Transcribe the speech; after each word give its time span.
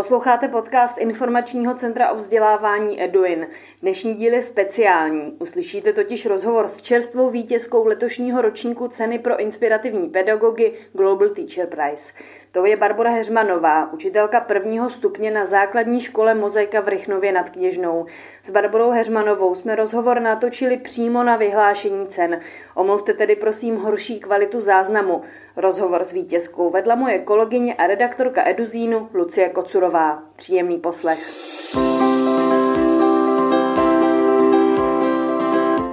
Posloucháte 0.00 0.48
podcast 0.48 0.98
Informačního 0.98 1.74
centra 1.74 2.10
o 2.10 2.16
vzdělávání 2.16 3.02
Eduin. 3.02 3.46
Dnešní 3.82 4.14
díl 4.14 4.32
je 4.32 4.42
speciální. 4.42 5.36
Uslyšíte 5.38 5.92
totiž 5.92 6.26
rozhovor 6.26 6.68
s 6.68 6.82
čerstvou 6.82 7.30
vítězkou 7.30 7.86
letošního 7.86 8.42
ročníku 8.42 8.88
ceny 8.88 9.18
pro 9.18 9.40
inspirativní 9.40 10.08
pedagogy 10.08 10.72
Global 10.92 11.28
Teacher 11.28 11.66
Prize. 11.66 12.12
To 12.52 12.66
je 12.66 12.76
Barbara 12.76 13.10
Heřmanová, 13.10 13.92
učitelka 13.92 14.40
prvního 14.40 14.90
stupně 14.90 15.30
na 15.30 15.44
základní 15.44 16.00
škole 16.00 16.34
Mozaika 16.34 16.80
v 16.80 16.88
Rychnově 16.88 17.32
nad 17.32 17.50
Kněžnou. 17.50 18.06
S 18.42 18.50
Barbarou 18.50 18.90
Heřmanovou 18.90 19.54
jsme 19.54 19.76
rozhovor 19.76 20.20
natočili 20.20 20.76
přímo 20.76 21.22
na 21.22 21.36
vyhlášení 21.36 22.06
cen. 22.06 22.40
Omluvte 22.74 23.12
tedy 23.12 23.36
prosím 23.36 23.76
horší 23.76 24.20
kvalitu 24.20 24.60
záznamu. 24.60 25.22
Rozhovor 25.56 26.04
s 26.04 26.12
vítězkou 26.12 26.70
vedla 26.70 26.94
moje 26.94 27.18
kolegyně 27.18 27.74
a 27.74 27.86
redaktorka 27.86 28.48
Eduzínu 28.48 29.08
Lucie 29.14 29.48
Kocurová. 29.48 30.22
Příjemný 30.36 30.78
poslech. 30.78 31.18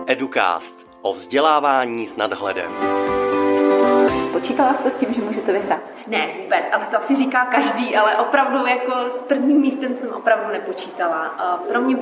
Educast 0.07 0.87
o 1.01 1.13
vzdělávání 1.13 2.05
s 2.05 2.17
nadhledem. 2.17 2.71
Počítala 4.37 4.73
jste 4.73 4.89
s 4.89 4.95
tím, 4.95 5.13
že 5.13 5.21
můžete 5.21 5.51
vyhrát? 5.53 5.79
Ne, 6.07 6.29
vůbec, 6.43 6.65
ale 6.71 6.85
to 6.85 6.97
asi 6.97 7.15
říká 7.15 7.45
každý, 7.45 7.97
ale 7.97 8.17
opravdu 8.17 8.65
jako 8.67 8.93
s 9.09 9.21
prvním 9.21 9.61
místem 9.61 9.95
jsem 9.95 10.13
opravdu 10.13 10.51
nepočítala. 10.51 11.35
Pro 11.67 11.81
mě 11.81 11.97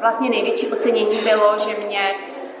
vlastně 0.00 0.30
největší 0.30 0.66
ocenění 0.72 1.18
bylo, 1.18 1.58
že 1.58 1.86
mě 1.86 2.14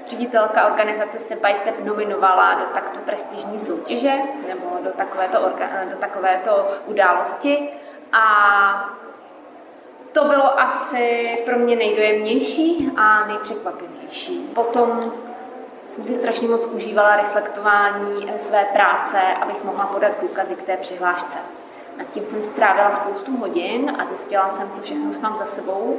ředitelka 0.08 0.66
organizace 0.66 1.18
Step 1.18 1.46
by 1.46 1.54
Step 1.54 1.84
nominovala 1.84 2.54
do 2.54 2.64
takto 2.74 2.98
prestižní 2.98 3.58
soutěže 3.58 4.12
nebo 4.48 4.78
do 4.84 4.90
takovéto, 4.90 5.40
orga, 5.40 5.66
do 5.90 5.96
takovéto 5.96 6.68
události. 6.86 7.68
A 8.12 8.94
to 10.12 10.24
bylo 10.24 10.60
asi 10.60 11.38
pro 11.44 11.58
mě 11.58 11.76
nejdojemnější 11.76 12.90
a 12.96 13.26
nejpřekvapivější. 13.26 14.50
Potom 14.54 15.12
jsem 15.94 16.04
si 16.04 16.14
strašně 16.14 16.48
moc 16.48 16.64
užívala 16.64 17.16
reflektování 17.16 18.30
eh, 18.30 18.38
své 18.38 18.64
práce, 18.64 19.18
abych 19.40 19.64
mohla 19.64 19.86
podat 19.86 20.12
důkazy 20.22 20.54
k 20.54 20.62
té 20.62 20.76
přihlášce. 20.76 21.38
Nad 21.98 22.06
tím 22.14 22.24
jsem 22.24 22.42
strávila 22.42 22.92
spoustu 22.92 23.36
hodin 23.36 23.96
a 23.98 24.06
zjistila 24.06 24.50
jsem, 24.50 24.70
co 24.70 24.80
všechno 24.80 25.10
už 25.10 25.18
mám 25.18 25.36
za 25.36 25.44
sebou 25.44 25.98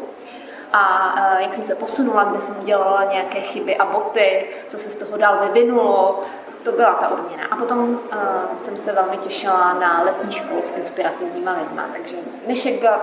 a 0.73 1.15
eh, 1.17 1.43
jak 1.43 1.53
jsem 1.53 1.63
se 1.63 1.75
posunula, 1.75 2.23
kde 2.23 2.41
jsem 2.41 2.55
udělala 2.61 3.03
nějaké 3.03 3.41
chyby 3.41 3.77
a 3.77 3.85
boty, 3.85 4.47
co 4.69 4.77
se 4.77 4.89
z 4.89 4.95
toho 4.95 5.17
dál 5.17 5.39
vyvinulo. 5.47 6.23
To 6.63 6.71
byla 6.71 6.93
ta 6.93 7.09
odměna. 7.09 7.43
A 7.51 7.55
potom 7.55 7.89
uh, 7.89 8.57
jsem 8.57 8.77
se 8.77 8.91
velmi 8.91 9.17
těšila 9.17 9.73
na 9.73 10.01
letní 10.03 10.33
školu 10.33 10.61
s 10.61 10.77
inspirativníma 10.77 11.51
lidma, 11.51 11.85
takže 11.93 12.15
dnešek 12.45 12.79
byla, 12.79 13.01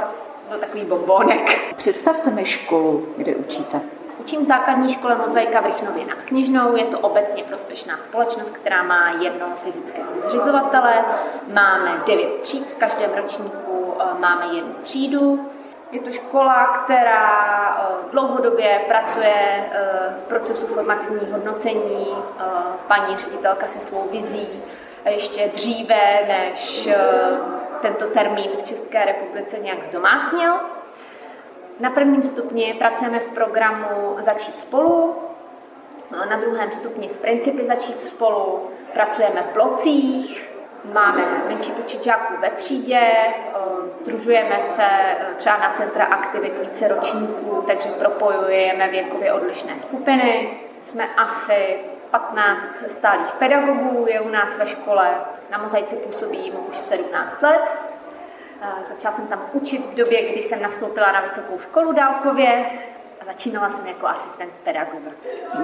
byl 0.48 0.58
takový 0.58 0.84
bombónek. 0.84 1.74
Představte 1.76 2.30
mi 2.30 2.44
školu, 2.44 3.06
kde 3.16 3.36
učíte. 3.36 3.80
Učím 4.22 4.44
v 4.44 4.46
základní 4.46 4.94
škole 4.94 5.14
Mozaika 5.14 5.60
v 5.60 5.66
Rychnově 5.66 6.06
nad 6.06 6.22
Kněžnou. 6.22 6.76
Je 6.76 6.84
to 6.84 6.98
obecně 6.98 7.44
prospěšná 7.44 7.98
společnost, 7.98 8.50
která 8.50 8.82
má 8.82 9.10
jednoho 9.10 9.52
fyzického 9.64 10.08
zřizovatele. 10.16 10.94
Máme 11.52 12.02
devět 12.06 12.40
tříd, 12.40 12.66
v 12.66 12.76
každém 12.76 13.10
ročníku 13.16 13.94
eh, 14.00 14.04
máme 14.18 14.46
jednu 14.46 14.74
třídu. 14.82 15.50
Je 15.92 16.00
to 16.00 16.12
škola, 16.12 16.66
která 16.66 17.76
eh, 17.76 18.10
dlouhodobě 18.12 18.80
pracuje 18.88 19.34
eh, 19.34 20.14
v 20.24 20.28
procesu 20.28 20.66
formativní 20.66 21.32
hodnocení. 21.32 22.06
Paní 22.88 23.16
ředitelka 23.16 23.66
se 23.66 23.80
svou 23.80 24.08
vizí 24.12 24.62
ještě 25.04 25.48
dříve, 25.54 26.18
než 26.28 26.88
tento 27.80 28.06
termín 28.06 28.50
v 28.62 28.64
České 28.64 29.04
republice 29.04 29.58
nějak 29.58 29.84
zdomácnil. 29.84 30.52
Na 31.80 31.90
prvním 31.90 32.22
stupni 32.22 32.74
pracujeme 32.78 33.18
v 33.18 33.26
programu 33.26 34.16
Začít 34.18 34.60
spolu, 34.60 35.16
na 36.30 36.36
druhém 36.36 36.72
stupni 36.72 37.08
v 37.08 37.18
principy 37.18 37.66
Začít 37.66 38.02
spolu, 38.02 38.70
pracujeme 38.92 39.42
v 39.50 39.54
blocích, 39.54 40.50
máme 40.92 41.42
menší 41.48 41.72
počet 41.72 42.04
žáků 42.04 42.34
ve 42.40 42.50
třídě, 42.50 43.00
združujeme 44.00 44.62
se 44.62 44.88
třeba 45.36 45.56
na 45.56 45.72
centra 45.72 46.04
aktivit 46.04 46.58
více 46.60 46.88
ročníků, 46.88 47.64
takže 47.66 47.88
propojujeme 47.88 48.88
věkově 48.88 49.32
odlišné 49.32 49.78
skupiny. 49.78 50.58
Jsme 50.88 51.08
asi 51.16 51.78
15 52.10 52.64
stálých 52.88 53.32
pedagogů, 53.38 54.06
je 54.08 54.20
u 54.20 54.28
nás 54.28 54.56
ve 54.58 54.66
škole, 54.66 55.14
na 55.50 55.58
mozaici 55.58 55.96
působím 55.96 56.54
už 56.68 56.78
17 56.78 57.42
let. 57.42 57.76
Začala 58.88 59.12
jsem 59.12 59.26
tam 59.26 59.42
učit 59.52 59.86
v 59.86 59.94
době, 59.94 60.32
kdy 60.32 60.42
jsem 60.42 60.62
nastoupila 60.62 61.12
na 61.12 61.20
vysokou 61.20 61.58
školu 61.60 61.92
dálkově 61.92 62.64
a 63.20 63.24
začínala 63.24 63.70
jsem 63.70 63.86
jako 63.86 64.06
asistent 64.06 64.52
pedagoga. 64.64 65.10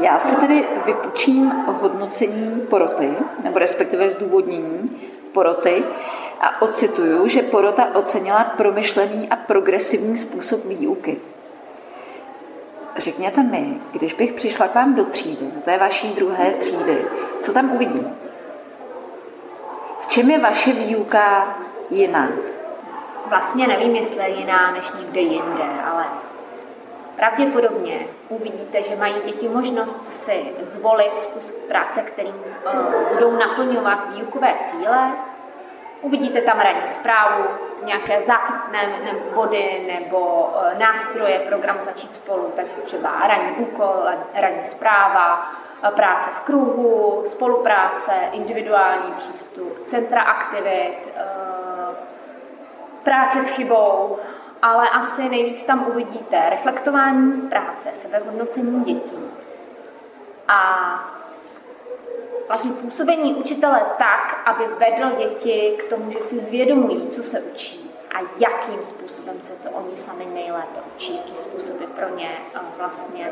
Já 0.00 0.18
se 0.18 0.36
tedy 0.36 0.68
vypučím 0.86 1.50
hodnocení 1.50 2.60
poroty, 2.60 3.14
nebo 3.42 3.58
respektive 3.58 4.10
zdůvodnění 4.10 5.00
poroty 5.32 5.84
a 6.40 6.62
ocituju, 6.62 7.28
že 7.28 7.42
porota 7.42 7.94
ocenila 7.94 8.44
promyšlený 8.44 9.28
a 9.28 9.36
progresivní 9.36 10.16
způsob 10.16 10.64
výuky. 10.64 11.20
Řekněte 12.96 13.42
mi, 13.42 13.80
když 13.92 14.14
bych 14.14 14.32
přišla 14.32 14.68
k 14.68 14.74
vám 14.74 14.94
do 14.94 15.04
třídy, 15.04 15.46
do 15.54 15.60
té 15.60 15.78
vaší 15.78 16.08
druhé 16.08 16.50
třídy, 16.50 17.04
co 17.40 17.52
tam 17.52 17.72
uvidím? 17.72 18.16
V 20.00 20.06
čem 20.06 20.30
je 20.30 20.38
vaše 20.38 20.72
výuka 20.72 21.56
jiná? 21.90 22.28
Vlastně 23.28 23.66
nevím, 23.66 23.96
jestli 23.96 24.16
je 24.16 24.28
jiná 24.28 24.70
než 24.70 24.92
někde 24.92 25.20
jinde, 25.20 25.64
ale 25.92 26.04
pravděpodobně 27.16 27.98
uvidíte, 28.28 28.82
že 28.82 28.96
mají 28.96 29.14
děti 29.24 29.48
možnost 29.48 30.12
si 30.12 30.44
zvolit 30.58 31.18
způsob 31.18 31.56
práce, 31.56 32.02
kterým 32.02 32.34
uh, 32.34 33.14
budou 33.14 33.32
naplňovat 33.32 34.14
výukové 34.14 34.54
cíle. 34.70 35.12
Uvidíte 36.00 36.40
tam 36.40 36.60
ranní 36.60 36.88
zprávu, 36.88 37.44
nějaké 37.84 38.22
záchytné 38.22 38.80
body 39.34 39.94
nebo 39.94 40.18
uh, 40.18 40.78
nástroje 40.78 41.38
programu 41.38 41.78
Začít 41.84 42.14
spolu, 42.14 42.52
takže 42.56 42.74
třeba 42.84 43.10
ranní 43.26 43.56
úkol, 43.56 43.94
ranní 44.34 44.64
zpráva, 44.64 45.50
uh, 45.84 45.90
práce 45.90 46.30
v 46.30 46.40
kruhu, 46.40 47.22
spolupráce, 47.26 48.12
individuální 48.32 49.12
přístup, 49.12 49.86
centra 49.86 50.22
aktivit, 50.22 50.98
práce 53.08 53.42
s 53.42 53.50
chybou, 53.50 54.18
ale 54.62 54.88
asi 54.88 55.28
nejvíc 55.28 55.62
tam 55.62 55.86
uvidíte 55.88 56.42
reflektování 56.50 57.32
práce, 57.32 57.88
sebehodnocení 57.92 58.84
dětí 58.84 59.18
a 60.48 60.60
vlastně 62.48 62.70
působení 62.70 63.34
učitele 63.34 63.82
tak, 63.98 64.42
aby 64.44 64.64
vedl 64.64 65.16
děti 65.18 65.76
k 65.78 65.84
tomu, 65.84 66.10
že 66.10 66.20
si 66.20 66.38
zvědomují, 66.38 67.08
co 67.10 67.22
se 67.22 67.40
učí 67.40 67.90
a 68.14 68.18
jakým 68.38 68.82
způsobem 68.82 69.40
se 69.40 69.52
to 69.52 69.70
oni 69.70 69.96
sami 69.96 70.26
nejlépe 70.34 70.80
učí, 70.96 71.16
jaký 71.16 71.34
způsob 71.34 71.80
je 71.80 71.86
pro 71.86 72.16
ně 72.16 72.30
eh, 72.54 72.58
vlastně 72.78 73.30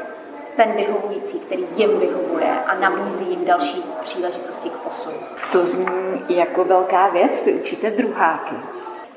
ten 0.57 0.73
vyhovující, 0.73 1.39
který 1.41 1.67
jim 1.77 1.99
vyhovuje 1.99 2.51
a 2.67 2.75
nabízí 2.75 3.31
jim 3.31 3.45
další 3.45 3.85
příležitosti 4.05 4.71
k 4.71 4.73
posunu. 4.73 5.17
To 5.53 5.65
zní 5.65 6.25
jako 6.29 6.65
velká 6.65 7.09
věc, 7.09 7.45
vy 7.45 7.55
učíte 7.55 7.91
druháky. 7.91 8.55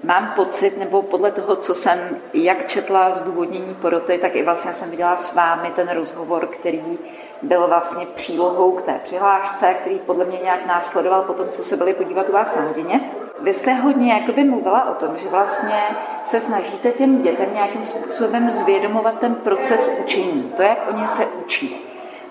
Mám 0.04 0.34
pocit, 0.36 0.78
nebo 0.78 1.02
podle 1.02 1.32
toho, 1.32 1.56
co 1.56 1.74
jsem 1.74 2.00
jak 2.34 2.68
četla 2.68 3.12
zdůvodnění 3.12 3.76
poroty, 3.76 4.18
tak 4.18 4.36
i 4.36 4.44
vlastně 4.44 4.74
jsem 4.74 4.90
viděla 4.90 5.18
s 5.18 5.36
vámi 5.36 5.72
ten 5.72 5.90
rozhovor, 5.90 6.48
který 6.48 7.00
byl 7.42 7.68
vlastně 7.68 8.06
přílohou 8.06 8.72
k 8.72 8.82
té 8.82 9.00
přihlášce, 9.04 9.74
který 9.74 10.00
podle 10.00 10.26
mě 10.26 10.40
nějak 10.44 10.66
následoval 10.66 11.22
po 11.22 11.34
tom, 11.34 11.50
co 11.50 11.64
se 11.64 11.78
byli 11.78 11.94
podívat 11.94 12.30
u 12.30 12.32
vás 12.32 12.56
na 12.56 12.62
hodině. 12.62 13.12
Vy 13.42 13.54
jste 13.54 13.74
hodně 13.74 14.14
jakoby 14.14 14.44
mluvila 14.44 14.92
o 14.92 14.94
tom, 14.94 15.18
že 15.18 15.30
vlastně 15.30 15.84
se 16.24 16.40
snažíte 16.40 16.92
těm 16.92 17.22
dětem 17.22 17.54
nějakým 17.54 17.86
způsobem 17.86 18.50
zvědomovat 18.50 19.20
ten 19.20 19.36
proces 19.36 19.92
učení, 20.04 20.54
to, 20.56 20.62
jak 20.62 20.80
oni 20.90 21.08
se 21.08 21.26
učí. 21.26 21.86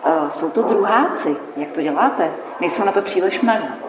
Eh, 0.05 0.31
jsou 0.31 0.51
to 0.51 0.63
druháci, 0.63 1.37
jak 1.57 1.73
to 1.73 1.83
děláte? 1.83 2.33
Nejsou 2.61 2.85
na 2.85 2.93
to 2.93 3.03
příliš 3.03 3.41
mladí. 3.41 3.88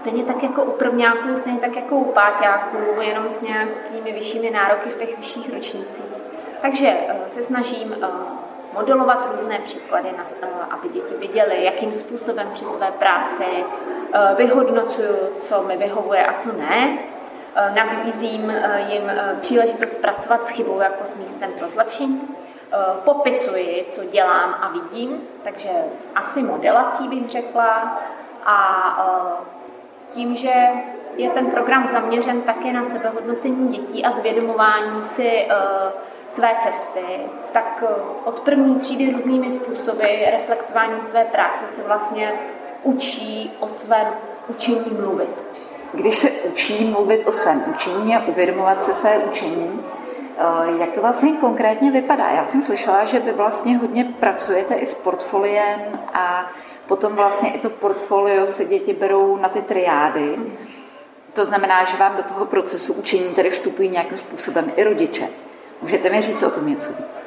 Stejně 0.00 0.24
tak 0.24 0.42
jako 0.42 0.64
u 0.64 0.70
prvňáků, 0.70 1.36
stejně 1.36 1.60
tak 1.60 1.76
jako 1.76 1.96
u 1.96 2.12
páťáků, 2.12 2.78
jenom 3.00 3.30
s 3.30 3.40
nějakými 3.40 4.12
vyššími 4.12 4.50
nároky 4.50 4.88
v 4.88 4.98
těch 4.98 5.16
vyšších 5.16 5.54
ročnících. 5.54 6.04
Takže 6.60 6.88
eh, 7.08 7.28
se 7.28 7.42
snažím 7.42 7.96
eh, 8.02 8.06
modelovat 8.74 9.28
různé 9.32 9.58
příklady, 9.58 10.08
eh, 10.42 10.46
aby 10.70 10.88
děti 10.88 11.14
viděly, 11.14 11.64
jakým 11.64 11.92
způsobem 11.92 12.50
při 12.52 12.64
své 12.64 12.90
práci 12.90 13.64
vyhodnocuju, 14.36 15.16
co 15.40 15.62
mi 15.62 15.76
vyhovuje 15.76 16.26
a 16.26 16.32
co 16.32 16.52
ne. 16.52 16.98
Nabízím 17.74 18.52
jim 18.88 19.12
příležitost 19.40 19.94
pracovat 19.94 20.46
s 20.46 20.50
chybou 20.50 20.80
jako 20.80 21.04
s 21.04 21.14
místem 21.14 21.50
pro 21.58 21.68
zlepšení. 21.68 22.20
Popisuji, 23.04 23.86
co 23.90 24.04
dělám 24.04 24.54
a 24.60 24.70
vidím, 24.72 25.20
takže 25.44 25.68
asi 26.14 26.42
modelací 26.42 27.08
bych 27.08 27.30
řekla. 27.30 28.00
A 28.46 29.30
tím, 30.14 30.36
že 30.36 30.52
je 31.16 31.30
ten 31.30 31.46
program 31.46 31.86
zaměřen 31.86 32.42
také 32.42 32.72
na 32.72 32.84
sebehodnocení 32.84 33.68
dětí 33.68 34.04
a 34.04 34.10
zvědomování 34.10 35.02
si 35.14 35.46
uh, 35.46 35.92
své 36.28 36.50
cesty, 36.62 37.04
tak 37.52 37.82
uh, 37.82 37.88
od 38.24 38.40
první 38.40 38.74
třídy 38.74 39.12
různými 39.12 39.50
způsoby 39.50 40.06
reflektování 40.30 41.00
své 41.10 41.24
práce 41.24 41.64
se 41.74 41.82
vlastně 41.82 42.32
učí 42.82 43.52
o 43.60 43.68
svém 43.68 44.06
učení 44.48 44.90
mluvit. 45.00 45.30
Když 45.92 46.16
se 46.16 46.30
učí 46.30 46.84
mluvit 46.84 47.26
o 47.26 47.32
svém 47.32 47.64
učení 47.70 48.16
a 48.16 48.28
uvědomovat 48.28 48.84
se 48.84 48.94
své 48.94 49.18
učení, 49.18 49.80
Eh, 50.40 50.80
jak 50.80 50.92
to 50.92 51.00
vlastně 51.00 51.32
konkrétně 51.32 51.90
vypadá? 51.90 52.30
Já 52.30 52.46
jsem 52.46 52.62
slyšela, 52.62 53.04
že 53.04 53.20
vy 53.20 53.32
vlastně 53.32 53.78
hodně 53.78 54.04
pracujete 54.04 54.74
i 54.74 54.86
s 54.86 54.94
portfoliem 54.94 55.80
a 56.14 56.50
potom 56.90 57.16
vlastně 57.16 57.52
i 57.52 57.58
to 57.58 57.70
portfolio 57.70 58.46
se 58.46 58.64
děti 58.64 58.92
berou 58.92 59.36
na 59.36 59.48
ty 59.48 59.62
triády. 59.62 60.38
To 61.32 61.44
znamená, 61.44 61.84
že 61.84 61.96
vám 61.96 62.16
do 62.16 62.22
toho 62.22 62.46
procesu 62.46 62.94
učení 62.94 63.34
tedy 63.34 63.50
vstupují 63.50 63.88
nějakým 63.88 64.16
způsobem 64.16 64.72
i 64.76 64.84
rodiče. 64.84 65.28
Můžete 65.82 66.10
mi 66.10 66.20
říct 66.20 66.42
o 66.42 66.50
tom 66.50 66.66
něco 66.66 66.92
víc? 66.92 67.22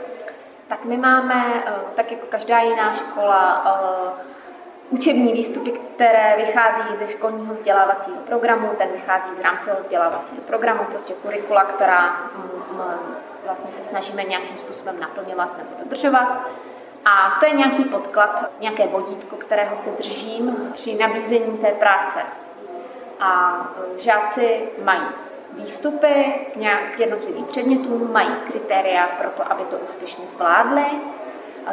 Tak 0.67 0.85
my 0.85 0.97
máme, 0.97 1.63
eh, 1.65 1.71
tak 1.95 2.11
jako 2.11 2.25
každá 2.29 2.59
jiná 2.59 2.93
škola, 2.93 3.63
eh, 3.65 4.23
učební 4.89 5.33
výstupy, 5.33 5.71
které 5.71 6.35
vychází 6.37 6.95
ze 6.99 7.07
školního 7.07 7.53
vzdělávacího 7.53 8.17
programu, 8.17 8.69
ten 8.77 8.87
vychází 8.91 9.35
z 9.35 9.39
rámcového 9.39 9.79
vzdělávacího 9.79 10.41
programu, 10.41 10.83
prostě 10.83 11.13
kurikula, 11.13 11.63
která 11.63 12.29
mm, 12.35 12.77
mm, 12.77 13.15
vlastně 13.45 13.71
se 13.71 13.83
snažíme 13.83 14.23
nějakým 14.23 14.57
způsobem 14.57 14.99
naplňovat 14.99 15.57
nebo 15.57 15.69
dodržovat. 15.83 16.49
A 17.05 17.37
to 17.39 17.45
je 17.45 17.51
nějaký 17.51 17.83
podklad, 17.83 18.49
nějaké 18.59 18.87
vodítko, 18.87 19.35
kterého 19.35 19.75
se 19.77 19.89
držím 19.89 20.71
při 20.73 20.95
nabízení 20.95 21.57
té 21.57 21.71
práce. 21.71 22.19
A 23.19 23.61
e, 23.97 24.01
žáci 24.01 24.69
mají 24.83 25.01
výstupy 25.53 26.35
k 26.95 26.99
jednotlivým 26.99 27.45
předmětům, 27.45 28.11
mají 28.11 28.35
kritéria 28.47 29.07
pro 29.07 29.29
to, 29.29 29.51
aby 29.51 29.63
to 29.63 29.77
úspěšně 29.77 30.25
zvládli 30.27 30.85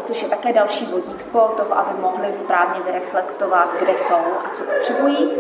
což 0.03 0.23
je 0.23 0.29
také 0.29 0.53
další 0.53 0.85
vodítko 0.85 1.55
toho, 1.57 1.79
aby 1.79 2.01
mohli 2.01 2.33
správně 2.33 2.81
vyreflektovat, 2.83 3.69
kde 3.81 3.93
jsou 3.93 4.15
a 4.15 4.51
co 4.57 4.65
potřebují. 4.65 5.31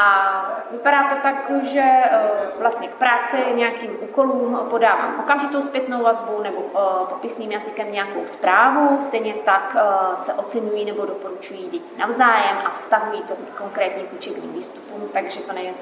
A 0.00 0.46
vypadá 0.70 1.08
to 1.08 1.16
tak, 1.22 1.50
že 1.62 1.80
e, 1.80 2.20
vlastně 2.58 2.88
k 2.88 2.94
práci 2.94 3.36
nějakým 3.54 3.90
úkolům 4.00 4.60
podávám 4.70 5.16
okamžitou 5.20 5.62
zpětnou 5.62 6.02
vazbu 6.02 6.42
nebo 6.42 6.58
e, 6.58 7.06
popisným 7.06 7.52
jazykem 7.52 7.92
nějakou 7.92 8.26
zprávu, 8.26 8.98
stejně 9.02 9.34
tak 9.34 9.76
e, 9.76 10.16
se 10.16 10.34
oceňují 10.34 10.84
nebo 10.84 11.06
doporučují 11.06 11.68
děti 11.70 11.98
navzájem 11.98 12.56
a 12.66 12.70
vztahují 12.70 13.22
to 13.22 13.34
k 13.34 14.12
učebním 14.18 14.52
výstupům, 14.52 15.08
takže 15.12 15.40
to 15.40 15.52
nejen 15.52 15.74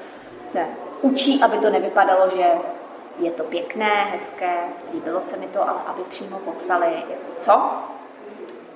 se 0.51 0.65
učí, 1.01 1.43
aby 1.43 1.57
to 1.57 1.69
nevypadalo, 1.69 2.29
že 2.29 2.45
je 3.19 3.31
to 3.31 3.43
pěkné, 3.43 4.03
hezké, 4.11 4.53
líbilo 4.93 5.21
se 5.21 5.37
mi 5.37 5.47
to, 5.47 5.69
ale 5.69 5.79
aby 5.87 6.03
přímo 6.03 6.39
popsali 6.39 6.85
jako 6.85 7.13
co. 7.41 7.71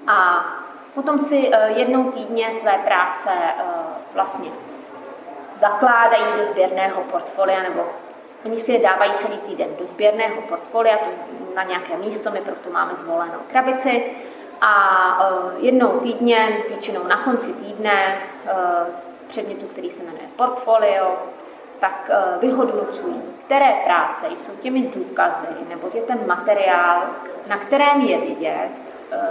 A 0.07 0.45
potom 0.93 1.19
si 1.19 1.49
eh, 1.51 1.71
jednou 1.71 2.11
týdně 2.11 2.51
své 2.61 2.71
práce 2.71 3.29
eh, 3.31 3.63
vlastně 4.13 4.49
zakládají 5.63 6.23
do 6.37 6.45
sběrného 6.45 7.01
portfolia, 7.01 7.63
nebo 7.63 7.85
oni 8.45 8.57
si 8.57 8.71
je 8.71 8.79
dávají 8.79 9.11
celý 9.13 9.37
týden 9.37 9.67
do 9.79 9.85
sběrného 9.85 10.41
portfolia, 10.41 10.97
na 11.55 11.63
nějaké 11.63 11.97
místo, 11.97 12.31
my 12.31 12.41
proto 12.41 12.69
máme 12.69 12.95
zvolenou 12.95 13.39
krabici. 13.51 14.03
A 14.61 14.73
eh, 15.21 15.59
jednou 15.59 15.99
týdně, 15.99 16.57
většinou 16.67 17.03
na 17.03 17.17
konci 17.17 17.53
týdne, 17.53 18.17
předmětu, 19.27 19.65
který 19.65 19.89
se 19.89 20.03
jmenuje 20.03 20.27
portfolio, 20.35 21.17
tak 21.79 22.09
vyhodnocují 22.39 23.33
které 23.45 23.73
práce 23.83 24.25
jsou 24.27 24.51
těmi 24.61 24.81
důkazy, 24.95 25.47
nebo 25.69 25.89
je 25.93 26.01
ten 26.01 26.19
materiál, 26.27 27.03
na 27.47 27.57
kterém 27.57 28.01
je 28.01 28.17
vidět, 28.17 28.69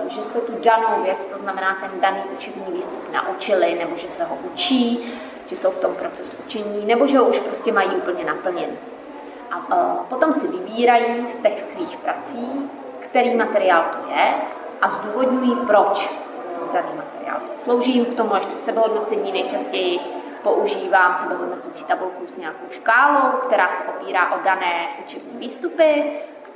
že 0.09 0.23
se 0.23 0.41
tu 0.41 0.53
danou 0.65 1.03
věc, 1.03 1.27
to 1.33 1.39
znamená 1.39 1.77
ten 1.81 2.01
daný 2.01 2.21
učební 2.37 2.73
výstup 2.73 3.13
naučili, 3.13 3.75
nebo 3.75 3.97
že 3.97 4.09
se 4.09 4.25
ho 4.25 4.37
učí, 4.37 5.15
že 5.53 5.61
jsou 5.61 5.71
v 5.71 5.79
tom 5.79 5.95
procesu 5.95 6.31
učení, 6.47 6.87
nebo 6.87 7.07
že 7.07 7.19
ho 7.19 7.25
už 7.25 7.39
prostě 7.39 7.73
mají 7.73 7.91
úplně 7.91 8.25
naplněn. 8.25 8.71
A 9.51 9.67
eh, 9.73 10.05
potom 10.09 10.33
si 10.33 10.49
vybírají 10.49 11.27
z 11.31 11.43
těch 11.43 11.61
svých 11.61 11.97
prací, 11.97 12.71
který 13.01 13.35
materiál 13.35 13.85
to 13.93 14.11
je 14.11 14.35
a 14.83 14.91
zdůvodňují, 14.91 15.57
proč 15.67 16.23
daný 16.73 16.89
materiál. 16.97 17.41
Slouží 17.59 17.95
jim 17.95 18.05
k 18.05 18.17
tomu 18.17 18.35
ještě 18.35 18.59
sebehodnocení 18.59 19.33
nejčastěji 19.33 20.01
používám 20.43 21.19
sebehodnotící 21.23 21.85
tabulku 21.85 22.27
s 22.27 22.37
nějakou 22.37 22.65
škálou, 22.71 23.29
která 23.47 23.69
se 23.69 23.85
opírá 23.85 24.35
o 24.35 24.45
dané 24.45 24.89
učební 25.05 25.39
výstupy, 25.39 26.13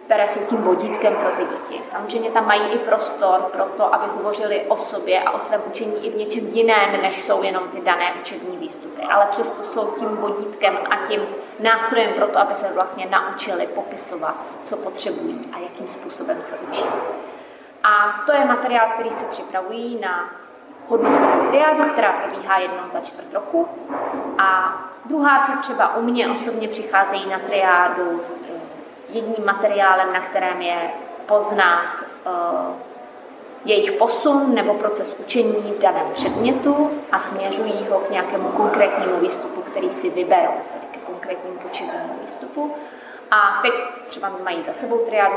které 0.07 0.29
jsou 0.29 0.41
tím 0.41 0.59
vodítkem 0.63 1.15
pro 1.15 1.31
ty 1.31 1.45
děti. 1.45 1.83
Samozřejmě 1.91 2.31
tam 2.31 2.47
mají 2.47 2.63
i 2.73 2.79
prostor 2.79 3.41
pro 3.53 3.65
to, 3.65 3.95
aby 3.95 4.05
hovořili 4.17 4.65
o 4.69 4.77
sobě 4.77 5.23
a 5.23 5.31
o 5.31 5.39
svém 5.39 5.63
učení 5.67 6.07
i 6.07 6.11
v 6.11 6.17
něčem 6.17 6.47
jiném, 6.47 7.03
než 7.03 7.25
jsou 7.25 7.43
jenom 7.43 7.69
ty 7.69 7.81
dané 7.81 8.13
učební 8.21 8.57
výstupy. 8.57 9.03
Ale 9.03 9.27
přesto 9.31 9.63
jsou 9.63 9.91
tím 9.99 10.09
vodítkem 10.09 10.79
a 10.91 10.97
tím 11.09 11.21
nástrojem 11.61 12.13
pro 12.13 12.27
to, 12.27 12.39
aby 12.39 12.55
se 12.55 12.73
vlastně 12.75 13.07
naučili 13.11 13.67
popisovat, 13.67 14.35
co 14.65 14.77
potřebují 14.77 15.51
a 15.53 15.59
jakým 15.59 15.89
způsobem 15.89 16.43
se 16.43 16.59
učí. 16.71 16.85
A 17.83 18.23
to 18.27 18.33
je 18.33 18.45
materiál, 18.45 18.87
který 18.95 19.11
se 19.11 19.25
připravují 19.25 20.01
na 20.01 20.31
hodnotící 20.89 21.39
triádu, 21.51 21.85
která 21.85 22.13
probíhá 22.13 22.59
jednou 22.59 22.83
za 22.93 23.01
čtvrt 23.01 23.35
roku. 23.35 23.69
A 24.39 24.79
druháci 25.05 25.53
třeba 25.61 25.97
u 25.97 26.03
mě 26.03 26.29
osobně 26.29 26.69
přicházejí 26.69 27.31
na 27.31 27.39
triádu 27.39 28.21
s 28.25 28.39
jedním 29.17 29.47
materiálem, 29.47 30.13
na 30.13 30.21
kterém 30.21 30.63
je 30.63 30.77
poznat 31.27 31.85
uh, 32.27 32.33
jejich 33.65 33.93
posun 33.93 34.55
nebo 34.55 34.75
proces 34.75 35.15
učení 35.19 35.75
v 35.79 35.79
daném 35.79 36.07
předmětu 36.15 36.91
a 37.13 37.19
směřují 37.19 37.87
ho 37.91 37.99
k 37.99 38.11
nějakému 38.11 38.49
konkrétnímu 38.49 39.17
výstupu, 39.21 39.61
který 39.61 39.91
si 39.91 40.11
vyberou, 40.11 40.55
tedy 40.73 40.87
ke 40.91 40.99
konkrétnímu 40.99 41.57
učebnímu 41.71 42.19
výstupu. 42.23 42.75
A 43.31 43.59
teď 43.63 43.75
třeba 44.07 44.31
mají 44.45 44.63
za 44.63 44.73
sebou 44.73 44.99
triádu 44.99 45.37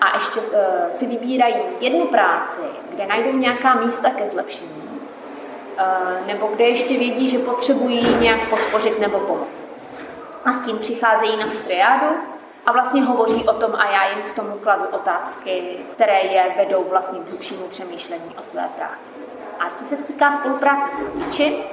a 0.00 0.16
ještě 0.16 0.40
uh, 0.40 0.46
si 0.90 1.06
vybírají 1.06 1.56
jednu 1.80 2.06
práci, 2.06 2.62
kde 2.90 3.06
najdou 3.06 3.32
nějaká 3.32 3.74
místa 3.74 4.10
ke 4.10 4.26
zlepšení 4.26 4.80
Eh, 5.80 6.26
nebo 6.26 6.46
kde 6.46 6.64
ještě 6.64 6.98
vědí, 6.98 7.30
že 7.30 7.38
potřebují 7.38 8.16
nějak 8.20 8.48
podpořit 8.48 9.00
nebo 9.00 9.18
pomoct. 9.18 9.66
A 10.44 10.52
s 10.52 10.62
tím 10.62 10.78
přicházejí 10.78 11.36
na 11.36 11.46
tu 11.46 11.56
triádu 11.56 12.06
a 12.66 12.72
vlastně 12.72 13.02
hovoří 13.02 13.48
o 13.48 13.52
tom 13.52 13.74
a 13.74 13.90
já 13.90 14.08
jim 14.08 14.22
k 14.22 14.32
tomu 14.32 14.58
kladu 14.58 14.84
otázky, 14.84 15.76
které 15.92 16.20
je 16.20 16.54
vedou 16.56 16.84
vlastně 16.90 17.18
k 17.18 17.28
hlubšímu 17.28 17.68
přemýšlení 17.68 18.34
o 18.38 18.42
své 18.42 18.68
práci. 18.76 19.10
A 19.60 19.70
co 19.70 19.84
se 19.84 19.96
týká 19.96 20.38
spolupráce 20.38 20.96
s 20.96 21.00
rodiči, 21.00 21.64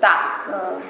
tak 0.00 0.50
eh, 0.52 0.82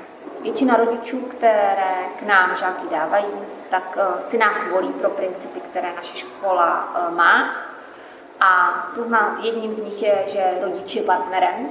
většina 0.43 0.77
rodičů, 0.77 1.21
které 1.21 1.95
k 2.19 2.23
nám 2.23 2.57
žáky 2.57 2.87
dávají, 2.91 3.27
tak 3.71 3.99
eh, 4.01 4.23
si 4.23 4.39
nás 4.39 4.57
volí 4.73 4.93
pro 4.93 5.11
principy, 5.11 5.61
které 5.61 5.93
naše 5.97 6.17
škola 6.17 6.89
má. 7.11 7.55
A 8.41 8.83
to 8.95 9.05
zná, 9.05 9.37
jedním 9.41 9.75
z 9.75 9.79
nich 9.79 10.03
je, 10.03 10.25
že 10.27 10.59
rodič 10.61 10.95
je 10.95 11.03
partnerem 11.03 11.69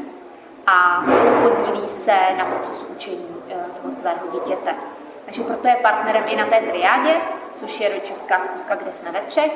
a 0.67 1.03
podílí 1.43 1.87
se 1.87 2.17
na 2.37 2.45
procesu 2.45 2.85
učení 2.85 3.35
eh, 3.49 3.55
toho 3.81 3.93
svého 3.93 4.27
dítěte. 4.31 4.75
Takže 5.25 5.43
proto 5.43 5.67
je 5.67 5.75
partnerem 5.75 6.23
i 6.27 6.35
na 6.35 6.45
té 6.45 6.59
triádě, 6.59 7.13
což 7.59 7.79
je 7.79 7.89
rodičovská 7.89 8.39
zkuska, 8.39 8.75
kde 8.75 8.91
jsme 8.91 9.11
ve 9.11 9.19
třech. 9.19 9.51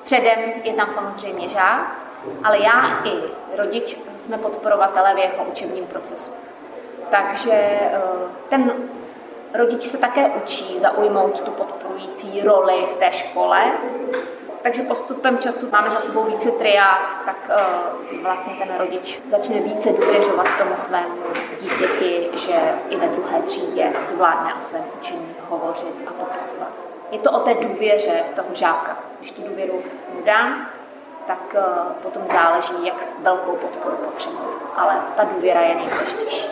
Středem 0.00 0.38
je 0.64 0.72
tam 0.72 0.94
samozřejmě 0.94 1.48
žák, 1.48 1.96
ale 2.44 2.58
já 2.58 3.00
i 3.04 3.12
rodič 3.56 3.96
jsme 4.20 4.38
podporovatelé 4.38 5.14
v 5.14 5.18
jeho 5.18 5.44
učebním 5.44 5.86
procesu. 5.86 6.30
Takže 7.10 7.52
eh, 7.52 8.00
ten 8.48 8.72
rodič 9.54 9.88
se 9.88 9.98
také 9.98 10.28
učí 10.28 10.78
zaujmout 10.80 11.40
tu 11.40 11.50
podporující 11.50 12.42
roli 12.42 12.86
v 12.90 12.94
té 12.94 13.12
škole 13.12 13.72
takže 14.64 14.82
postupem 14.82 15.38
času 15.38 15.68
máme 15.72 15.90
za 15.90 16.00
sebou 16.00 16.24
více 16.24 16.50
triád, 16.50 17.00
tak 17.24 17.36
uh, 17.48 18.22
vlastně 18.22 18.54
ten 18.54 18.76
rodič 18.78 19.20
začne 19.30 19.60
více 19.60 19.92
důvěřovat 19.92 20.46
tomu 20.58 20.76
svému 20.76 21.14
dítěti, 21.60 22.30
že 22.38 22.54
i 22.88 22.96
ve 22.96 23.08
druhé 23.08 23.42
třídě 23.42 23.92
zvládne 24.14 24.54
o 24.54 24.60
svém 24.60 24.84
učení 25.00 25.34
hovořit 25.48 25.94
a 26.06 26.10
popisovat. 26.12 26.68
Je 27.10 27.18
to 27.18 27.30
o 27.30 27.40
té 27.40 27.54
důvěře 27.54 28.24
toho 28.36 28.48
žáka. 28.52 28.96
Když 29.18 29.30
tu 29.30 29.42
důvěru 29.42 29.82
mu 30.14 30.24
dám, 30.24 30.68
tak 31.26 31.54
uh, 31.54 31.92
potom 31.92 32.22
záleží, 32.32 32.86
jak 32.86 32.96
velkou 33.18 33.56
podporu 33.56 33.96
potřebuje. 33.96 34.48
Ale 34.76 34.94
ta 35.16 35.24
důvěra 35.24 35.60
je 35.60 35.74
nejdůležitější. 35.74 36.48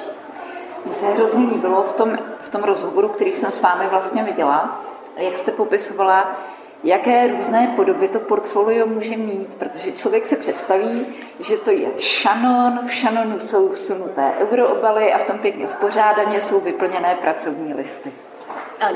Mně 0.84 0.94
se 0.94 1.06
hrozně 1.06 1.46
líbilo 1.46 1.82
v 1.82 1.92
tom, 1.92 2.18
v 2.40 2.48
tom 2.48 2.64
rozhovoru, 2.64 3.08
který 3.08 3.32
jsem 3.32 3.50
s 3.50 3.60
vámi 3.60 3.86
vlastně 3.86 4.22
viděla, 4.22 4.80
jak 5.16 5.36
jste 5.36 5.52
popisovala, 5.52 6.36
jaké 6.84 7.28
různé 7.28 7.72
podoby 7.76 8.08
to 8.08 8.20
portfolio 8.20 8.86
může 8.86 9.16
mít, 9.16 9.54
protože 9.54 9.92
člověk 9.92 10.24
se 10.24 10.36
představí, 10.36 11.06
že 11.40 11.56
to 11.56 11.70
je 11.70 11.88
šanon, 11.98 12.78
v 12.86 12.92
šanonu 12.92 13.38
jsou 13.38 13.68
vsunuté 13.68 14.32
euroobaly 14.38 15.12
a 15.12 15.18
v 15.18 15.24
tom 15.24 15.38
pěkně 15.38 15.68
spořádaně 15.68 16.40
jsou 16.40 16.60
vyplněné 16.60 17.14
pracovní 17.14 17.74
listy. 17.74 18.12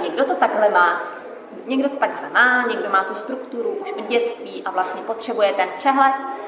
Někdo 0.03 0.25
to 0.25 0.35
takhle 0.35 0.71
má. 0.71 1.03
Někdo 1.67 1.89
to 1.89 1.97
takhle 1.97 2.31
má, 2.31 2.67
někdo 2.67 2.91
má 2.91 3.05
tu 3.05 3.15
strukturu 3.15 3.69
už 3.69 3.93
od 3.93 4.09
dětství 4.09 4.63
a 4.65 4.71
vlastně 4.71 5.03
potřebuje 5.03 5.53
ten 5.53 5.69
přehled 5.79 6.15
Eh, 6.15 6.46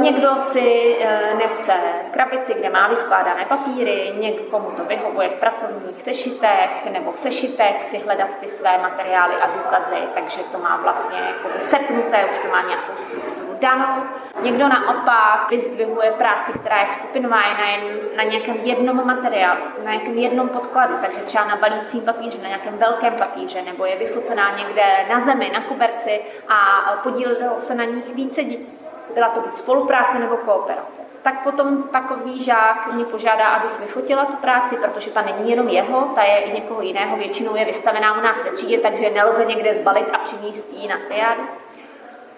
někdo 0.00 0.36
si 0.36 0.96
eh, 1.00 1.34
nese 1.34 1.72
krabici, 2.10 2.54
kde 2.54 2.70
má 2.70 2.88
vyskládané 2.88 3.44
papíry, 3.44 4.12
někomu 4.20 4.70
to 4.70 4.84
vyhovuje 4.84 5.28
v 5.28 5.40
pracovních 5.40 6.02
sešitech 6.02 6.92
nebo 6.92 7.12
v 7.12 7.18
sešitech 7.18 7.84
si 7.84 7.98
hledat 7.98 8.28
ty 8.40 8.48
své 8.48 8.78
materiály 8.78 9.34
a 9.34 9.46
důkazy, 9.46 9.96
takže 10.14 10.40
to 10.52 10.58
má 10.58 10.80
vlastně 10.82 11.18
jako 11.18 11.60
sepnuté, 11.60 12.24
už 12.30 12.38
to 12.38 12.48
má 12.48 12.62
nějakou 12.62 12.92
strukturu 13.06 13.58
danou. 13.60 14.02
Někdo 14.42 14.68
naopak 14.68 15.46
vyzdvihuje 15.50 16.10
práci, 16.10 16.52
která 16.52 16.80
je 16.80 16.86
skupinová, 16.86 17.42
je 17.48 17.54
na, 17.54 17.70
jen, 17.70 17.98
na 18.16 18.22
nějakém 18.22 18.56
jednom 18.56 19.06
materiálu, 19.06 19.60
na 19.84 19.90
nějakém 19.90 20.18
jednom 20.18 20.48
podkladu, 20.48 20.94
takže 21.00 21.20
třeba 21.20 21.44
na 21.44 21.56
balícím 21.56 22.00
papíře, 22.00 22.38
na 22.42 22.48
nějakém 22.48 22.78
velkém 22.78 23.14
papíře, 23.14 23.62
nebo 23.62 23.84
je 23.86 23.96
vyfocená 23.96 24.56
někde 24.58 24.82
na 25.08 25.20
zemi, 25.20 25.50
na 25.52 25.60
koberci 25.60 26.20
a 26.48 26.80
podílelo 27.02 27.60
se 27.60 27.74
na 27.74 27.84
nich 27.84 28.14
více 28.14 28.44
dětí 28.44 28.83
byla 29.14 29.28
to 29.28 29.40
buď 29.40 29.56
spolupráce 29.56 30.18
nebo 30.18 30.36
kooperace. 30.36 31.00
Tak 31.22 31.42
potom 31.42 31.82
takový 31.82 32.44
žák 32.44 32.92
mě 32.92 33.04
požádá, 33.04 33.46
abych 33.46 33.80
vyfotila 33.80 34.24
tu 34.24 34.32
práci, 34.32 34.76
protože 34.76 35.10
ta 35.10 35.22
není 35.22 35.50
jenom 35.50 35.68
jeho, 35.68 36.00
ta 36.14 36.22
je 36.22 36.38
i 36.38 36.52
někoho 36.52 36.82
jiného, 36.82 37.16
většinou 37.16 37.56
je 37.56 37.64
vystavená 37.64 38.18
u 38.18 38.20
nás 38.20 38.44
ve 38.44 38.50
třídě, 38.50 38.78
takže 38.78 39.10
nelze 39.10 39.44
někde 39.44 39.74
zbalit 39.74 40.08
a 40.12 40.18
přinést 40.18 40.72
ji 40.72 40.88
na 40.88 40.96
triádu. 41.08 41.42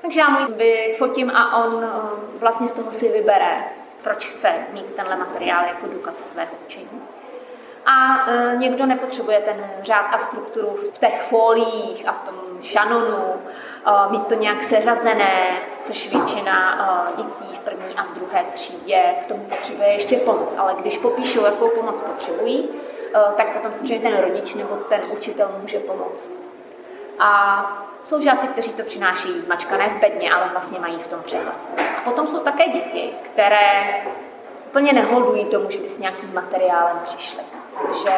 Takže 0.02 0.20
já 0.20 0.28
mu 0.28 0.54
vyfotím 0.54 1.30
a 1.30 1.64
on 1.64 1.84
eh, 1.84 1.88
vlastně 2.38 2.68
z 2.68 2.72
toho 2.72 2.92
si 2.92 3.08
vybere, 3.08 3.64
proč 4.02 4.26
chce 4.26 4.52
mít 4.72 4.94
tenhle 4.94 5.16
materiál 5.16 5.64
jako 5.64 5.86
důkaz 5.86 6.30
svého 6.32 6.50
učení. 6.66 7.02
A 7.86 8.26
e, 8.30 8.56
někdo 8.56 8.86
nepotřebuje 8.86 9.40
ten 9.40 9.70
řád 9.82 10.06
a 10.12 10.18
strukturu 10.18 10.68
v 10.68 10.98
těch 10.98 11.22
foliích 11.22 12.08
a 12.08 12.12
v 12.12 12.22
tom 12.22 12.62
šanonu, 12.62 13.34
mít 14.10 14.26
to 14.26 14.34
nějak 14.34 14.62
seřazené, 14.62 15.58
což 15.82 16.12
většina 16.12 16.78
e, 17.12 17.16
dětí 17.16 17.54
v 17.54 17.58
první 17.58 17.94
a 17.94 18.02
v 18.02 18.14
druhé 18.14 18.44
třídě 18.52 19.02
k 19.22 19.26
tomu 19.26 19.44
potřebuje 19.44 19.88
ještě 19.88 20.16
pomoc. 20.16 20.54
Ale 20.58 20.74
když 20.78 20.98
popíšou, 20.98 21.44
jakou 21.44 21.68
pomoc 21.68 22.00
potřebují, 22.00 22.68
e, 23.14 23.32
tak 23.36 23.52
potom 23.52 23.72
samozřejmě 23.72 24.10
ten 24.10 24.20
rodič 24.20 24.54
nebo 24.54 24.76
ten 24.76 25.00
učitel 25.12 25.50
může 25.60 25.78
pomoct. 25.78 26.30
A 27.18 27.60
jsou 28.04 28.20
žáci, 28.20 28.46
kteří 28.46 28.72
to 28.72 28.82
přináší 28.82 29.40
zmačkané 29.40 29.88
v 29.88 30.00
bedně, 30.00 30.34
ale 30.34 30.48
vlastně 30.52 30.78
mají 30.78 30.98
v 30.98 31.06
tom 31.06 31.22
přehled. 31.22 31.54
A 31.98 32.00
potom 32.04 32.28
jsou 32.28 32.38
také 32.38 32.68
děti, 32.68 33.10
které 33.22 34.02
úplně 34.66 34.92
neholdují 34.92 35.44
tomu, 35.44 35.70
že 35.70 35.78
by 35.78 35.88
s 35.88 35.98
nějakým 35.98 36.34
materiálem 36.34 37.00
přišli. 37.04 37.42
Takže 37.86 38.10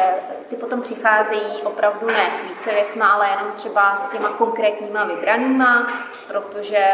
ty 0.49 0.55
potom 0.55 0.81
přicházejí 0.81 1.61
opravdu 1.63 2.07
ne 2.07 2.31
s 2.39 2.43
více 2.43 2.71
věcma, 2.71 3.07
ale 3.07 3.29
jenom 3.29 3.51
třeba 3.51 3.95
s 3.95 4.09
těma 4.09 4.29
konkrétníma 4.29 5.03
vybranýma, 5.03 5.87
protože 6.27 6.85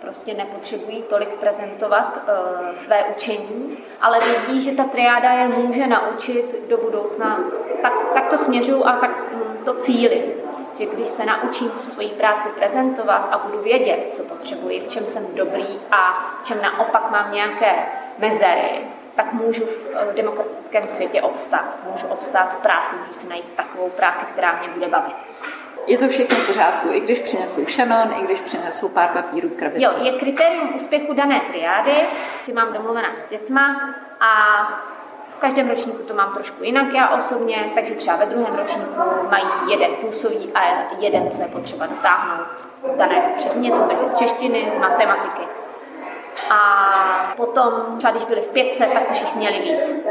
prostě 0.00 0.34
nepotřebují 0.34 1.02
tolik 1.02 1.28
prezentovat 1.28 2.18
uh, 2.28 2.74
své 2.74 3.04
učení, 3.04 3.78
ale 4.00 4.18
vědí, 4.20 4.62
že 4.62 4.72
ta 4.72 4.84
triáda 4.84 5.32
je 5.32 5.48
může 5.48 5.86
naučit 5.86 6.68
do 6.68 6.76
budoucna. 6.76 7.40
Tak, 7.82 7.92
tak 8.14 8.26
to 8.26 8.38
směřuju 8.38 8.86
a 8.86 8.92
tak 8.92 9.10
hm, 9.32 9.64
to 9.64 9.74
cíli. 9.74 10.34
Že 10.78 10.86
když 10.86 11.08
se 11.08 11.24
naučím 11.24 11.70
svoji 11.84 12.08
práci 12.08 12.48
prezentovat 12.48 13.28
a 13.30 13.38
budu 13.38 13.62
vědět, 13.62 14.14
co 14.16 14.22
potřebuji, 14.22 14.80
v 14.80 14.88
čem 14.88 15.06
jsem 15.06 15.26
dobrý 15.34 15.80
a 15.90 16.28
v 16.42 16.46
čem 16.46 16.62
naopak 16.62 17.10
mám 17.10 17.32
nějaké 17.32 17.72
mezery, 18.18 18.80
tak 19.14 19.32
můžu 19.32 19.64
v 19.64 20.14
demokratickém 20.66 20.86
světě 20.86 21.22
obstát. 21.22 21.64
Můžu 21.92 22.06
obstát 22.06 22.52
v 22.58 22.62
práci, 22.62 22.96
můžu 22.96 23.14
si 23.14 23.28
najít 23.28 23.52
takovou 23.56 23.90
práci, 23.90 24.26
která 24.26 24.58
mě 24.58 24.68
bude 24.68 24.88
bavit. 24.88 25.16
Je 25.86 25.98
to 25.98 26.08
všechno 26.08 26.36
v 26.36 26.46
pořádku, 26.46 26.88
i 26.92 27.00
když 27.00 27.20
přinesou 27.20 27.66
šanon, 27.66 28.14
i 28.20 28.22
když 28.24 28.40
přinesou 28.40 28.88
pár 28.88 29.08
papírů 29.08 29.48
krabice. 29.48 29.84
Jo, 29.84 30.04
je 30.04 30.12
kritérium 30.12 30.76
úspěchu 30.76 31.12
dané 31.12 31.40
triády, 31.40 31.92
ty 32.46 32.52
mám 32.52 32.72
domluvená 32.72 33.08
s 33.26 33.30
dětma 33.30 33.94
a 34.20 34.30
v 35.30 35.38
každém 35.38 35.70
ročníku 35.70 36.02
to 36.02 36.14
mám 36.14 36.32
trošku 36.32 36.64
jinak 36.64 36.92
já 36.94 37.08
osobně, 37.08 37.70
takže 37.74 37.94
třeba 37.94 38.16
ve 38.16 38.26
druhém 38.26 38.54
ročníku 38.54 39.00
mají 39.30 39.44
jeden 39.68 39.90
plusový 39.94 40.52
a 40.54 40.60
jeden, 40.98 41.30
co 41.30 41.42
je 41.42 41.48
potřeba 41.48 41.86
dotáhnout 41.86 42.46
z 42.86 42.94
daného 42.94 43.28
předmětu, 43.38 43.78
takže 43.88 44.06
z 44.06 44.18
češtiny, 44.18 44.72
z 44.76 44.78
matematiky 44.78 45.42
a 46.50 47.34
potom 47.36 47.72
třeba 47.98 48.10
když 48.10 48.24
byli 48.24 48.40
v 48.40 48.48
pětce, 48.48 48.86
tak 48.86 49.10
už 49.10 49.20
jich 49.20 49.34
měli 49.34 49.58
víc. 49.58 50.04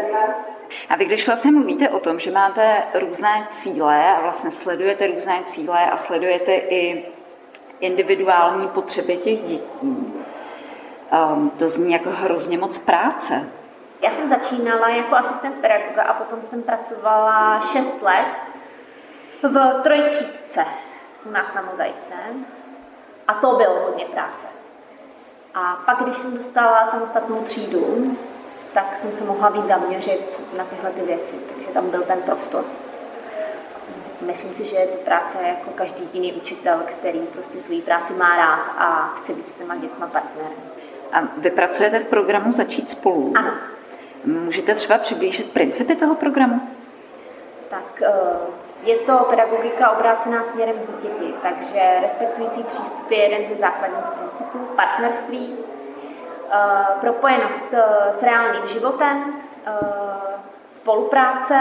A 0.90 0.96
vy 0.96 1.06
když 1.06 1.28
vlastně 1.28 1.52
mluvíte 1.52 1.90
o 1.90 2.00
tom, 2.00 2.20
že 2.20 2.32
máte 2.32 2.84
různé 2.94 3.48
cíle 3.50 4.16
a 4.16 4.22
vlastně 4.22 4.52
sledujete 4.52 5.08
různé 5.08 5.42
cíle 5.46 5.90
a 5.92 5.98
sledujete 5.98 6.56
i 6.56 7.06
individuální 7.80 8.68
potřeby 8.68 9.18
těch 9.18 9.40
dětí, 9.42 10.14
um, 11.34 11.50
to 11.50 11.70
zní 11.70 11.94
jako 11.94 12.10
hrozně 12.10 12.58
moc 12.58 12.78
práce. 12.78 13.50
Já 14.02 14.12
jsem 14.12 14.30
začínala 14.30 14.90
jako 14.90 15.16
asistent 15.16 15.56
pedagoga 15.56 16.04
a 16.04 16.14
potom 16.14 16.42
jsem 16.50 16.64
pracovala 16.64 17.60
6 17.60 18.02
let 18.02 18.26
v 19.44 19.82
trojtřídce 19.84 20.66
u 21.26 21.32
nás 21.32 21.54
na 21.54 21.62
Mozaice. 21.62 22.14
A 23.28 23.34
to 23.34 23.56
bylo 23.56 23.80
hodně 23.80 24.06
práce. 24.06 24.55
A 25.56 25.84
pak, 25.86 26.04
když 26.04 26.18
jsem 26.18 26.38
dostala 26.38 26.88
samostatnou 26.92 27.44
třídu, 27.44 28.18
tak 28.74 28.98
jsem 28.98 29.12
se 29.12 29.24
mohla 29.24 29.50
víc 29.50 29.66
zaměřit 29.66 30.40
na 30.58 30.64
tyhle 30.64 30.92
ty 30.92 31.02
věci, 31.02 31.36
takže 31.54 31.70
tam 31.70 31.90
byl 31.90 32.02
ten 32.02 32.22
prostor. 32.22 32.64
Myslím 34.22 34.54
si, 34.54 34.66
že 34.66 34.76
je 34.76 34.88
to 34.88 34.98
práce 34.98 35.38
jako 35.48 35.72
každý 35.76 36.10
jiný 36.14 36.34
učitel, 36.34 36.80
který 36.86 37.20
prostě 37.20 37.60
svoji 37.60 37.82
práci 37.82 38.14
má 38.14 38.36
rád 38.36 38.60
a 38.78 39.14
chce 39.18 39.34
být 39.34 39.48
s 39.48 39.58
těma 39.58 39.76
dětma 39.76 40.08
partnerem. 40.08 40.52
A 41.12 41.22
vy 41.38 41.52
pracujete 41.52 42.00
v 42.00 42.06
programu 42.06 42.52
Začít 42.52 42.92
spolu? 42.92 43.34
Ano. 43.36 43.52
Můžete 44.26 44.76
třeba 44.76 44.98
přiblížit 44.98 45.52
principy 45.52 45.96
toho 45.96 46.16
programu? 46.16 46.62
Tak 47.70 48.02
eh, 48.02 48.65
je 48.86 48.96
to 48.96 49.18
pedagogika 49.18 49.92
obrácená 49.92 50.44
směrem 50.44 50.76
k 50.76 50.92
dítěti, 50.92 51.34
takže 51.42 51.98
respektující 52.02 52.64
přístup 52.64 53.12
je 53.12 53.18
jeden 53.18 53.50
ze 53.50 53.56
základních 53.56 54.06
principů. 54.06 54.58
Partnerství, 54.76 55.58
eh, 56.52 56.58
propojenost 57.02 57.74
eh, 57.74 57.84
s 58.20 58.24
reálným 58.24 58.68
životem, 58.68 59.34
eh, 59.66 59.72
spolupráce, 60.72 61.56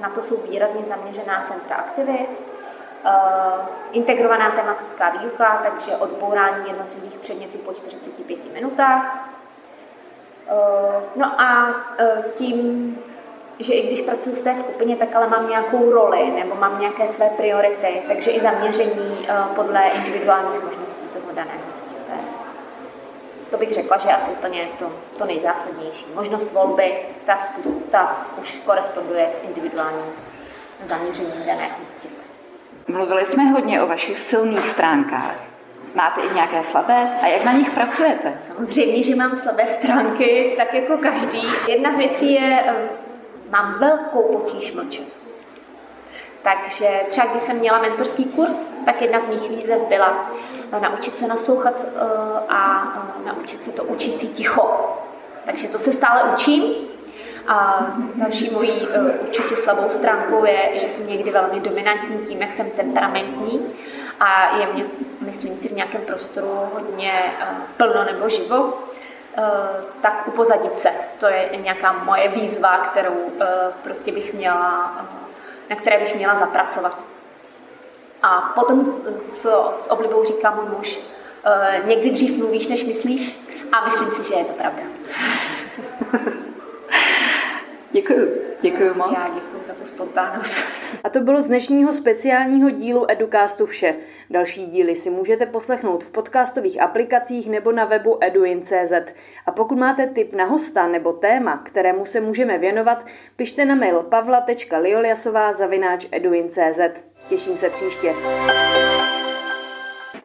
na 0.00 0.08
to 0.10 0.22
jsou 0.22 0.36
výrazně 0.36 0.84
zaměřená 0.88 1.44
centra 1.48 1.76
aktivit, 1.76 2.28
integrovaná 3.92 4.50
tematická 4.50 5.10
výuka, 5.10 5.60
takže 5.62 5.96
odbourání 5.96 6.64
jednotlivých 6.66 7.18
předmětů 7.18 7.58
po 7.58 7.72
45 7.72 8.52
minutách. 8.52 9.28
No 11.16 11.40
a 11.40 11.74
tím 12.34 12.98
že 13.60 13.72
i 13.72 13.86
když 13.86 14.00
pracuji 14.00 14.36
v 14.36 14.42
té 14.42 14.54
skupině, 14.54 14.96
tak 14.96 15.14
ale 15.14 15.28
mám 15.28 15.48
nějakou 15.48 15.92
roli 15.92 16.30
nebo 16.30 16.54
mám 16.54 16.80
nějaké 16.80 17.08
své 17.08 17.28
priority, 17.28 18.02
takže 18.08 18.30
i 18.30 18.40
zaměření 18.40 19.26
eh, 19.28 19.34
podle 19.54 19.82
individuálních 19.88 20.64
možností 20.64 21.06
toho 21.12 21.34
daného 21.34 21.60
dítěte. 21.76 22.18
To 23.50 23.56
bych 23.56 23.74
řekla, 23.74 23.96
že 23.96 24.08
asi 24.08 24.30
úplně 24.30 24.68
to, 24.78 24.92
to 25.18 25.24
nejzásadnější. 25.24 26.06
Možnost 26.14 26.52
volby, 26.52 26.92
ta, 27.26 27.38
ta 27.90 28.26
už 28.40 28.54
koresponduje 28.66 29.26
s 29.30 29.42
individuálním 29.48 30.12
zaměřením 30.88 31.46
daného 31.46 31.74
dítěte. 31.94 32.20
Mluvili 32.88 33.26
jsme 33.26 33.44
hodně 33.44 33.82
o 33.82 33.86
vašich 33.86 34.20
silných 34.20 34.68
stránkách. 34.68 35.34
Máte 35.94 36.20
i 36.20 36.34
nějaké 36.34 36.62
slabé? 36.62 37.18
A 37.22 37.26
jak 37.26 37.44
na 37.44 37.52
nich 37.52 37.70
pracujete? 37.70 38.38
Samozřejmě, 38.48 39.02
že 39.02 39.16
mám 39.16 39.36
slabé 39.36 39.66
stránky, 39.66 40.54
tak 40.56 40.74
jako 40.74 40.98
každý. 40.98 41.42
Jedna 41.68 41.92
z 41.92 41.96
věcí 41.96 42.32
je 42.32 42.64
eh, 42.66 42.74
mám 43.50 43.78
velkou 43.78 44.22
potíž 44.22 44.72
mlčet. 44.72 45.20
Takže 46.42 47.00
třeba 47.10 47.26
když 47.26 47.42
jsem 47.42 47.56
měla 47.56 47.82
mentorský 47.82 48.24
kurz, 48.24 48.54
tak 48.84 49.02
jedna 49.02 49.20
z 49.20 49.26
mých 49.26 49.50
výzev 49.50 49.80
byla 49.88 50.30
naučit 50.78 51.18
se 51.18 51.26
naslouchat 51.26 51.74
eh, 51.84 52.00
a 52.48 52.92
eh, 52.96 53.28
naučit 53.28 53.64
se 53.64 53.72
to 53.72 53.84
učit 53.84 54.20
si 54.20 54.26
ticho. 54.26 54.96
Takže 55.44 55.68
to 55.68 55.78
se 55.78 55.92
stále 55.92 56.34
učím. 56.34 56.62
A 57.48 57.86
další 58.14 58.50
mojí 58.50 58.88
eh, 58.90 59.00
určitě 59.00 59.56
slabou 59.56 59.90
stránkou 59.90 60.44
je, 60.44 60.70
že 60.74 60.88
jsem 60.88 61.06
někdy 61.06 61.30
velmi 61.30 61.60
dominantní 61.60 62.18
tím, 62.28 62.40
jak 62.40 62.52
jsem 62.52 62.70
temperamentní 62.70 63.66
a 64.20 64.56
je 64.56 64.66
mě, 64.72 64.84
myslím 65.20 65.56
si, 65.56 65.68
v 65.68 65.72
nějakém 65.72 66.00
prostoru 66.00 66.68
hodně 66.74 67.12
plno 67.76 68.04
nebo 68.04 68.28
živo. 68.28 68.78
Eh, 69.38 69.82
tak 70.02 70.28
upozadit 70.28 70.78
se. 70.82 70.88
To 71.20 71.26
je 71.26 71.48
nějaká 71.56 71.92
moje 71.92 72.28
výzva, 72.28 72.78
kterou 72.78 73.32
eh, 73.40 73.46
prostě 73.82 74.12
bych 74.12 74.34
měla, 74.34 74.96
eh, 75.00 75.04
na 75.70 75.76
které 75.76 75.98
bych 75.98 76.14
měla 76.14 76.38
zapracovat. 76.38 76.98
A 78.22 78.52
potom, 78.54 79.02
co 79.42 79.74
s 79.80 79.90
oblibou 79.90 80.24
říká 80.24 80.50
můj 80.50 80.64
muž, 80.76 80.98
někdy 81.84 82.10
dřív 82.10 82.38
mluvíš, 82.38 82.68
než 82.68 82.84
myslíš 82.84 83.40
a 83.72 83.84
myslím 83.84 84.10
si, 84.10 84.28
že 84.28 84.34
je 84.34 84.44
to 84.44 84.52
pravda. 84.52 84.82
Děkuji. 87.92 88.42
Děkuji 88.60 88.94
moc. 88.94 89.12
Já 89.14 89.28
děkuji 89.34 89.62
za 89.66 89.74
tu 89.74 89.84
spontánnost. 89.84 90.62
A 91.04 91.08
to 91.08 91.20
bylo 91.20 91.42
z 91.42 91.46
dnešního 91.46 91.92
speciálního 91.92 92.70
dílu 92.70 93.10
Educastu 93.10 93.66
vše. 93.66 93.94
Další 94.30 94.66
díly 94.66 94.96
si 94.96 95.10
můžete 95.10 95.46
poslechnout 95.46 96.04
v 96.04 96.10
podcastových 96.10 96.82
aplikacích 96.82 97.50
nebo 97.50 97.72
na 97.72 97.84
webu 97.84 98.18
eduin.cz. 98.20 98.92
A 99.46 99.52
pokud 99.52 99.78
máte 99.78 100.06
tip 100.06 100.32
na 100.32 100.44
hosta 100.44 100.88
nebo 100.88 101.12
téma, 101.12 101.58
kterému 101.58 102.06
se 102.06 102.20
můžeme 102.20 102.58
věnovat, 102.58 103.06
pište 103.36 103.64
na 103.64 103.74
mail 103.74 104.02
pavla.lioliasová 104.02 105.52
zavináč 105.52 106.06
eduin.cz. 106.12 107.00
Těším 107.28 107.58
se 107.58 107.70
příště. 107.70 108.14